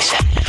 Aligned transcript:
Station. 0.00 0.39